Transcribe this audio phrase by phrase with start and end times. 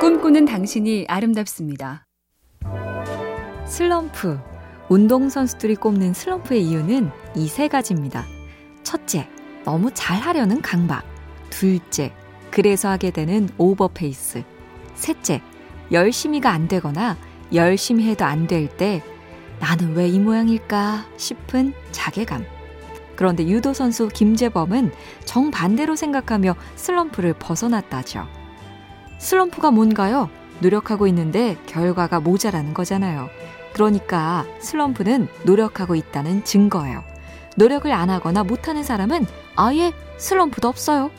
[0.00, 2.06] 꿈꾸는 당신이 아름답습니다.
[3.66, 4.38] 슬럼프.
[4.88, 8.24] 운동선수들이 꼽는 슬럼프의 이유는 이 세 가지입니다.
[8.82, 9.28] 첫째,
[9.64, 11.04] 너무 잘하려는 강박.
[11.50, 12.12] 둘째,
[12.50, 14.42] 그래서 하게 되는 오버페이스.
[14.94, 15.40] 셋째,
[15.90, 17.16] 열심히가 안 되거나
[17.54, 19.02] 열심히 해도 안 될 때
[19.60, 22.44] 나는 왜 이 모양일까 싶은 자괴감.
[23.16, 24.92] 그런데 유도 선수 김재범은
[25.24, 28.26] 정반대로 생각하며 슬럼프를 벗어났다죠.
[29.24, 30.28] 슬럼프가 뭔가요?
[30.60, 33.30] 노력하고 있는데 결과가 모자라는 거잖아요.
[33.72, 37.02] 그러니까 슬럼프는 노력하고 있다는 증거예요.
[37.56, 41.10] 노력을 안 하거나 못하는 사람은 아예 슬럼프도 없어요.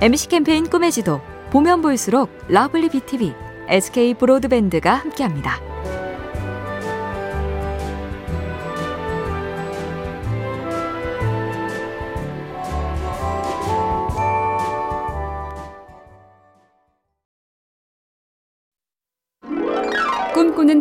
[0.00, 1.20] MBC 캠페인 꿈의 지도
[1.50, 3.34] 보면 볼수록 러블리 BTV,
[3.68, 5.71] SK 브로드밴드가 함께합니다.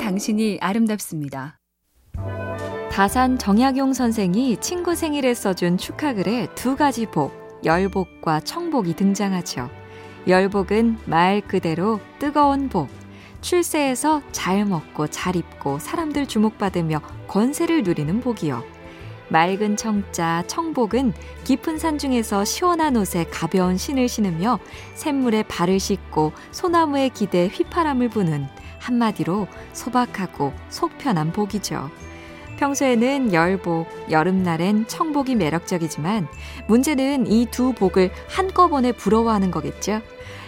[0.02, 1.60] 당신이 아름답습니다.
[2.92, 7.32] 다산 정약용 선생이 친구 생일에 써준 축하글에 두 가지 복,
[7.64, 9.70] 열복과 청복이 등장하죠.
[10.28, 12.90] 열복은 말 그대로 뜨거운 복,
[13.42, 18.64] 출세해서 잘 먹고 잘 입고 사람들 주목받으며 권세를 누리는 복이요.
[19.30, 21.14] 맑은 청자 청복은
[21.44, 24.60] 깊은 산 중에서 시원한 옷에 가벼운 신을 신으며
[24.96, 28.48] 샘물에 발을 씻고 소나무에 기대 휘파람을 부는
[28.82, 31.90] 한마디로 소박하고 속 편한 복이죠.
[32.58, 36.28] 평소에는 열복, 여름날엔 청복이 매력적이지만
[36.68, 40.02] 문제는 이 두 복을 한꺼번에 부러워하는 거겠죠.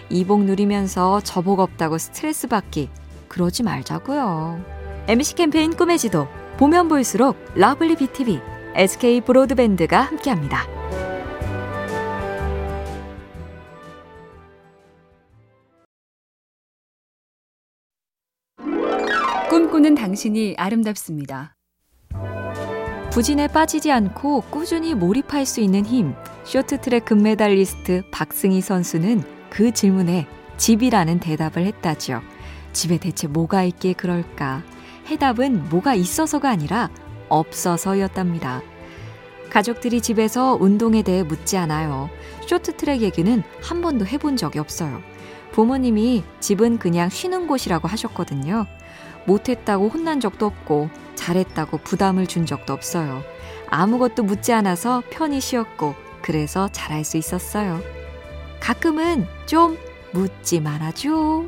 [0.09, 2.89] 이 복 누리면서 저 복 없다고 스트레스 받기
[3.29, 4.63] 그러지 말자고요.
[5.07, 8.39] MBC 캠페인 꿈의 지도 보면 볼수록 러블리 BTV,
[8.75, 10.82] SK 브로드밴드가 함께합니다.
[19.53, 21.55] 꿈꾸는 당신이 아름답습니다.
[23.11, 26.15] 부진에 빠지지 않고 꾸준히 몰입할 수 있는 힘.
[26.43, 29.21] 쇼트트랙 금메달리스트 박승희 선수는
[29.51, 30.25] 그 질문에
[30.57, 32.23] 집이라는 대답을 했다죠.
[32.71, 34.63] 집에 대체 뭐가 있기에 그럴까?
[35.05, 36.89] 해답은 뭐가 있어서가 아니라
[37.29, 38.63] 없어서였답니다.
[39.51, 42.09] 가족들이 집에서 운동에 대해 묻지 않아요.
[42.47, 45.03] 쇼트트랙 얘기는 한 번도 해본 적이 없어요.
[45.53, 48.65] 부모님이 집은 그냥 쉬는 곳이라고 하셨거든요.
[49.25, 53.23] 못했다고 혼난 적도 없고 잘했다고 부담을 준 적도 없어요.
[53.69, 57.79] 아무것도 묻지 않아서 편히 쉬었고 그래서 잘할 수 있었어요.
[58.59, 59.77] 가끔은 좀
[60.11, 61.45] 묻지 말아줘.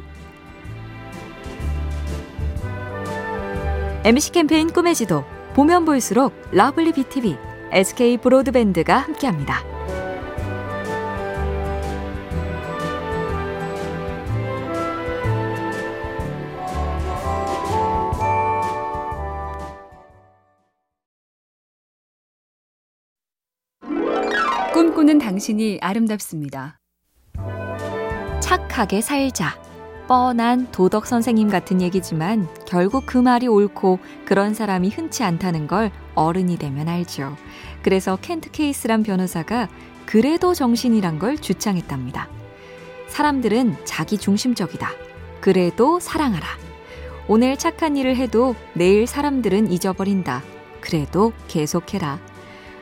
[4.03, 7.37] MBC 캠페인 꿈의 지도 보면 볼수록 러블리 BTV,
[7.71, 9.74] SK 브로드밴드가 함께합니다.
[25.05, 26.79] 꿈꾸는 당신이 아름답습니다.
[28.41, 29.55] 착하게 살자.
[30.07, 36.57] 뻔한 도덕 선생님 같은 얘기지만 결국 그 말이 옳고 그런 사람이 흔치 않다는 걸 어른이
[36.57, 37.35] 되면 알죠.
[37.83, 39.69] 그래서 켄트 케이스란 변호사가
[40.07, 42.27] 그래도 정신이란 걸 주창했답니다.
[43.07, 44.89] 사람들은 자기 중심적이다.
[45.39, 46.47] 그래도 사랑하라.
[47.27, 50.41] 오늘 착한 일을 해도 내일 사람들은 잊어버린다.
[50.81, 52.34] 그래도 계속해라.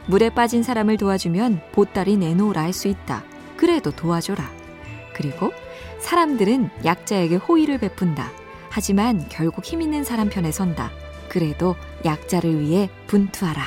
[0.07, 3.23] 물에 빠진 사람을 도와주면 보따리 내놓으라 할 수 있다.
[3.57, 4.49] 그래도 도와줘라.
[5.13, 5.51] 그리고
[5.99, 8.31] 사람들은 약자에게 호의를 베푼다.
[8.69, 10.91] 하지만 결국 힘 있는 사람 편에 선다.
[11.29, 13.61] 그래도 약자를 위해 분투하라.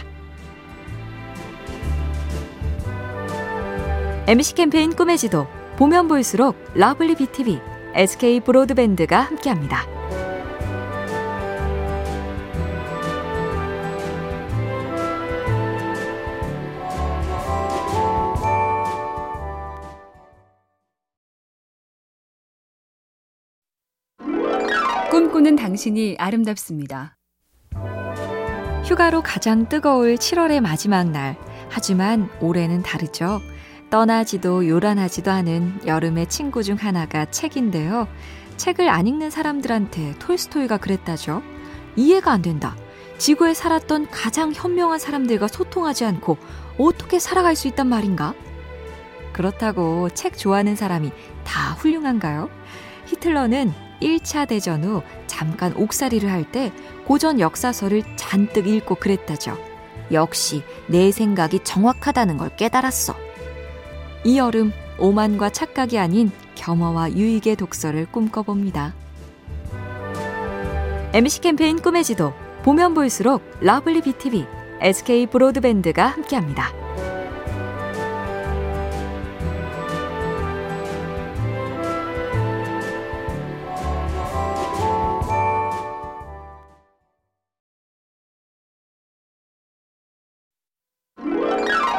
[4.26, 7.60] MBC 캠페인 꿈의 지도 보면 볼수록 러블리 BTV,
[7.94, 9.86] SK 브로드밴드가 함께합니다.
[25.16, 27.16] 꿈꾸는 당신이 아름답습니다.
[28.84, 31.38] 휴가로 가장 뜨거울 7월의 마지막 날.
[31.70, 33.40] 하지만 올해는 다르죠.
[33.88, 38.08] 떠나지도 요란하지도 않은 여름의 친구 중 하나가 책인데요.
[38.58, 41.42] 책을 안 읽는 사람들한테 톨스토이가 그랬다죠.
[41.96, 42.76] 이해가 안 된다.
[43.16, 46.36] 지구에 살았던 가장 현명한 사람들과 소통하지 않고
[46.76, 48.34] 어떻게 살아갈 수 있단 말인가?
[49.32, 51.10] 그렇다고 책 좋아하는 사람이
[51.42, 52.50] 다 훌륭한가요?
[53.06, 56.72] 히틀러는 1차 대전 후 잠깐 옥살이를 할 때
[57.06, 59.58] 고전 역사서를 잔뜩 읽고 그랬다죠.
[60.12, 63.14] 역시 내 생각이 정확하다는 걸 깨달았어.
[64.24, 68.94] 이 여름 오만과 착각이 아닌 겸허와 유익의 독서를 꿈꿔봅니다.
[71.12, 72.32] MBC 캠페인 꿈의 지도
[72.62, 74.46] 보면 볼수록 러블리 BTV,
[74.80, 76.85] SK 브로드밴드가 함께합니다.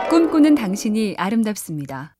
[0.10, 2.16] 꿈꾸는 당신이 아름답습니다.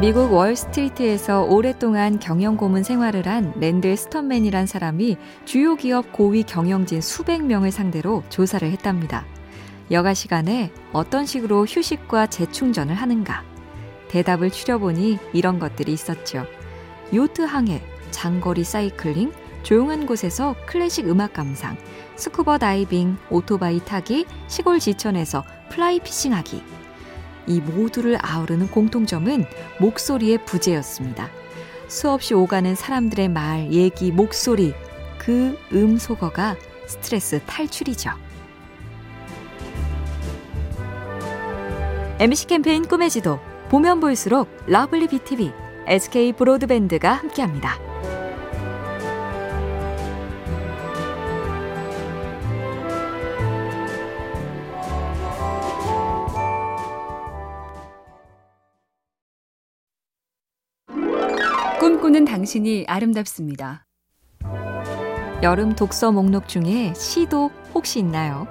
[0.00, 7.44] 미국 월스트리트에서 오랫동안 경영 고문 생활을 한 랜들 스턴맨이란 사람이 주요 기업 고위 경영진 수백
[7.44, 9.26] 명을 상대로 조사를 했답니다.
[9.90, 13.42] 여가 시간에 어떤 식으로 휴식과 재충전을 하는가?
[14.06, 16.46] 대답을 추려보니 이런 것들이 있었죠.
[17.12, 17.82] 요트 항해,
[18.12, 19.32] 장거리 사이클링,
[19.64, 21.76] 조용한 곳에서 클래식 음악 감상,
[22.14, 25.42] 스쿠버 다이빙, 오토바이 타기, 시골 지천에서
[25.74, 26.62] fly fishing 하기.
[27.46, 29.44] 이 모두를 아우르는 공통점은
[29.80, 31.28] 목소리의 부재였습니다.
[31.88, 34.72] 수없이 오가는 사람들의 말, 얘기, 목소리,
[35.18, 36.56] 그 음소거가
[36.86, 38.10] 스트레스 탈출이죠.
[42.20, 45.52] MBC 캠페인 꿈의 지도, 보면 볼수록 러블리 BTV,
[45.86, 47.83] SK 브로드밴드가 함께합니다.
[61.84, 63.84] 꿈꾸는 당신이 아름답습니다.
[65.42, 68.48] 여름 독서 목록 중에 시도 혹시 있나요?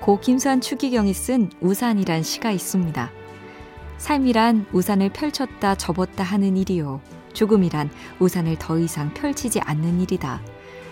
[0.00, 3.08] 고 김수한 추기경이 쓴 우산이란 시가 있습니다.
[3.98, 7.00] 삶이란 우산을 펼쳤다 접었다 하는 일이요.
[7.34, 7.88] 죽음이란
[8.18, 10.42] 우산을 더 이상 펼치지 않는 일이다.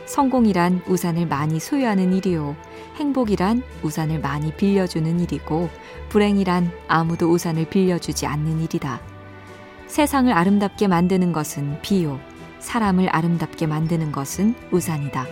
[0.07, 2.55] 성공이란 우산을 많이 소유하는 일이요.
[3.01, 5.69] 행복이란 우산을 많이 빌려주는 일이고,
[6.11, 9.10] 불행이란 아무도 우산을 빌려주지 않는 일이다.
[9.91, 12.21] 세상을 아름답게 만드는 것은 비요.
[12.61, 15.27] 사람을 아름답게 만드는 것은 우산이다.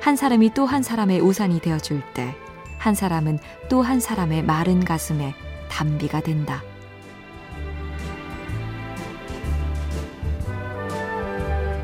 [0.00, 2.34] 한 사람이 또 한 사람의 우산이 되어줄 때,
[2.78, 5.34] 한 사람은 또 한 사람의 마른 가슴에
[5.68, 6.62] 단비가 된다.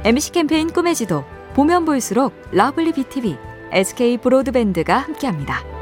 [0.04, 1.24] MBC 캠페인 꿈의 지도,
[1.54, 3.36] 보면 볼수록 러블리 BTV,
[3.72, 5.75] SK 브로드밴드가 함께합니다.